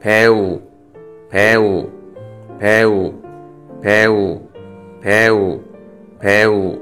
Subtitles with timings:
[0.00, 0.60] 배우,
[1.30, 1.88] 배우,
[2.58, 3.12] 배우,
[3.80, 4.42] 배우,
[5.00, 5.60] 배우,
[6.20, 6.78] 배우,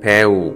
[0.00, 0.54] 배우.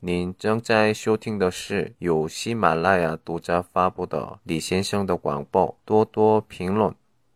[0.00, 6.94] 您正在收听的是由喜马拉雅独家发布的李先生的广播，多多评论，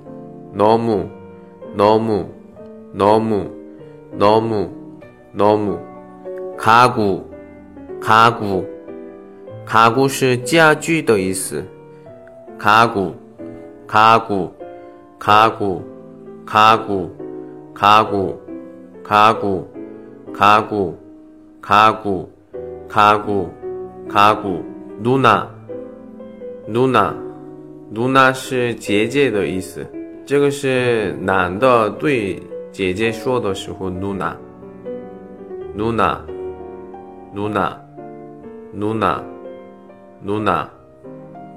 [1.74, 2.26] 너무,
[2.94, 3.50] 너무,
[4.12, 4.70] 너무,
[5.32, 5.78] 너무.
[6.58, 7.24] 가구,
[8.00, 8.66] 가구,
[9.64, 11.64] 가구 是家具的意思.
[12.58, 13.14] 가구,
[13.86, 14.52] 가구,
[15.25, 15.81] 卡古
[16.45, 17.09] 卡古
[17.73, 18.37] 卡古
[19.05, 19.65] 卡古
[20.33, 20.99] 卡古
[21.61, 22.29] 卡古
[22.89, 23.47] 卡古
[24.09, 24.61] 卡古卡
[25.01, 25.47] 露娜
[26.67, 27.15] 露娜
[27.93, 29.87] 露娜是姐姐的意思。
[30.25, 32.37] 这个是男的对
[32.73, 34.35] 姐姐说的时候露娜
[35.73, 36.21] 露娜
[37.33, 37.81] 露娜
[38.73, 39.23] 露娜
[40.21, 40.69] 露娜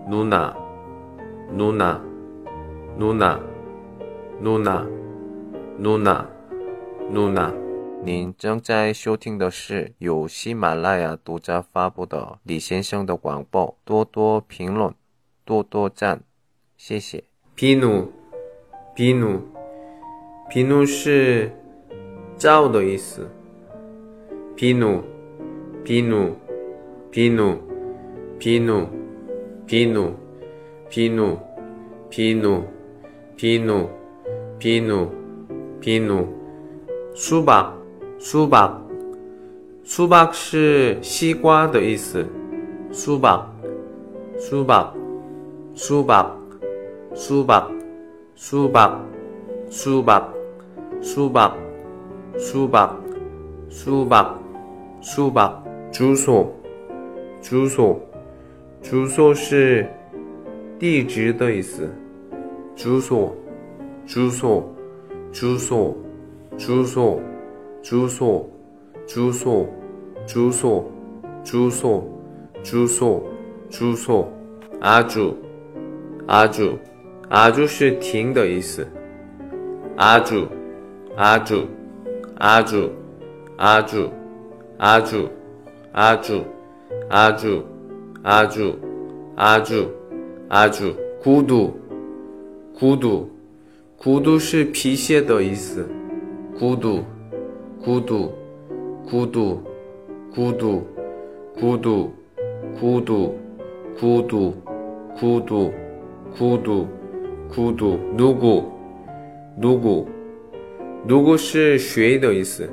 [0.09, 0.55] 露娜露娜
[1.51, 2.01] 露娜露娜露娜
[2.99, 3.41] 露娜
[4.41, 4.87] 露娜
[5.79, 6.29] 露娜
[7.11, 7.55] 露娜，
[8.05, 14.95] 您正在收听的是由喜马拉雅独家发布的李先生的广播，多多评论，
[15.45, 16.23] 多多赞，
[16.77, 17.25] 谢谢。
[17.55, 18.13] 皮奴
[18.95, 19.41] 皮奴
[20.51, 21.51] 皮奴是
[22.37, 23.31] 赵的意思。
[24.55, 25.03] 皮奴
[25.83, 26.35] 皮奴
[27.11, 27.57] 皮奴
[28.39, 28.87] 皮奴
[29.67, 30.13] 皮奴
[30.87, 32.63] 皮奴
[33.37, 33.89] 皮奴。
[34.59, 35.09] 皮努，
[35.81, 36.27] 皮努，
[37.15, 37.73] 书包。
[38.19, 38.81] 书包，
[39.85, 42.27] 书包是西瓜的意思。
[42.91, 43.47] 书包，
[44.39, 44.95] 书包，
[45.75, 46.35] 书包，
[47.15, 47.71] 书包，
[48.35, 48.99] 书包，
[49.71, 50.33] 书包，
[51.03, 51.55] 书包，
[52.39, 52.97] 书包，
[53.69, 54.35] 书包，
[55.03, 55.63] 书包。
[55.93, 56.53] 住所，
[57.43, 58.01] 住所，
[58.83, 59.87] 住所是
[60.79, 61.89] 地址的意思。
[62.75, 63.35] 住所，
[64.06, 64.64] 住所，
[65.32, 65.96] 住所，
[66.58, 67.20] 住所。
[67.84, 68.48] 住所，
[69.08, 69.68] 住所，
[70.28, 70.86] 住所，
[71.44, 72.04] 住所，
[72.64, 73.24] 住所，
[73.70, 74.32] 住所。
[74.80, 75.36] 阿朱，
[76.28, 76.78] 阿朱，
[77.30, 78.88] 阿朱是停的意思。
[79.96, 80.48] 阿朱，
[81.16, 81.66] 阿朱，
[82.38, 82.90] 阿朱，
[83.58, 84.10] 阿朱，
[84.78, 85.28] 阿朱，
[85.94, 86.44] 아주,
[87.10, 87.64] 아주,
[88.24, 88.80] 아주,
[89.36, 89.92] 아주,
[90.48, 90.96] 아주.
[91.22, 91.72] 구두,
[92.74, 93.30] 구두,
[94.06, 95.88] 구두 是皮鞋的意思。
[96.58, 97.04] 구두,
[97.84, 98.34] 구두,
[99.08, 99.64] 구두,
[100.34, 100.86] 구두,
[101.56, 102.12] 구두,
[102.80, 103.36] 구두,
[103.98, 104.54] 구두,
[105.18, 105.74] 구두,
[106.36, 106.88] 구두,
[107.50, 108.00] 구두.
[108.16, 108.72] 누구,
[109.58, 110.08] 누구,
[111.06, 112.70] 누구 是谁的意思。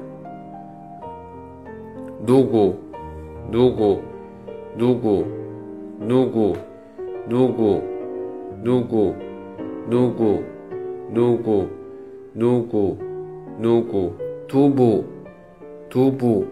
[2.25, 2.79] 누구,
[3.51, 4.03] 누구,
[4.77, 5.27] 누구,
[5.99, 6.57] 누구,
[7.29, 7.83] 누구,
[8.63, 9.15] 누구,
[9.89, 10.45] 누구,
[11.13, 11.69] 누구,
[12.35, 12.99] 누구,
[13.59, 14.13] 누구,
[14.47, 15.05] 두부,
[15.89, 16.47] 두부,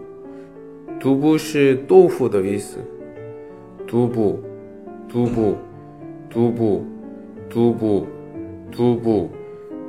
[0.99, 2.79] 두부 是豆腐的意思。
[3.87, 4.43] 두부,
[5.07, 5.55] 두부,
[6.29, 6.83] 두부,
[7.49, 8.07] 두부,
[8.69, 9.29] 두부,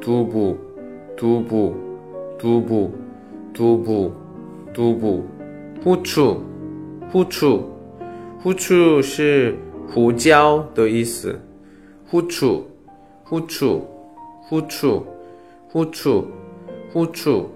[0.01, 0.59] 두부,
[1.21, 1.79] 두부,
[2.37, 2.93] 두부,
[3.53, 4.13] 두부,
[4.73, 5.25] 두부.
[5.83, 6.41] 胡醋，
[7.11, 7.63] 胡醋，
[8.41, 9.57] 胡醋是
[9.89, 11.41] 胡椒的意思。
[12.07, 12.65] 胡醋，
[13.25, 13.87] 胡醋，
[14.43, 15.07] 胡醋，
[15.71, 16.27] 胡醋，
[16.93, 17.51] 胡醋，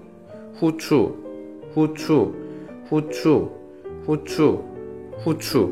[0.59, 1.11] 胡醋，
[1.73, 2.31] 胡醋，
[2.87, 3.49] 胡醋，
[4.05, 4.63] 胡醋，
[5.23, 5.71] 胡醋。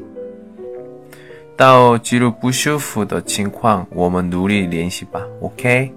[1.56, 5.28] 到肌肉不舒服的情况，我们努力练习吧。
[5.42, 5.94] OK？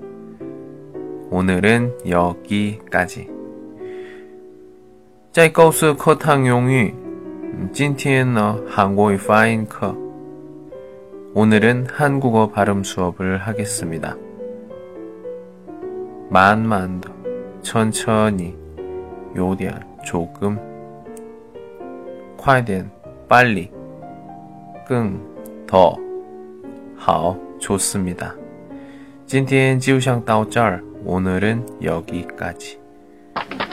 [1.30, 3.26] 오늘은 여기까지.
[5.32, 6.94] 在告诉课堂用语，
[7.72, 9.96] 今天呢韩国语发音课。
[11.34, 14.16] 오늘은 한국어 발음 수업을 하겠습니다.
[16.28, 17.12] 만만 더
[17.62, 18.56] 천천히
[19.36, 20.58] 요리한 조금
[22.36, 22.90] 快点
[23.28, 23.70] 빨리
[24.86, 25.18] 更
[25.66, 25.96] 더
[26.96, 28.34] 好 좋습니다.
[29.26, 32.78] 今天就上到这儿 오늘은 여기까지.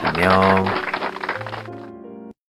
[0.02, 0.85] 안녕.